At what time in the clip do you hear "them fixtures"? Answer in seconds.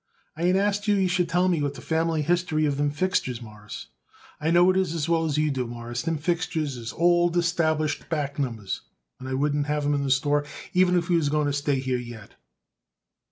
2.77-3.39, 6.01-6.75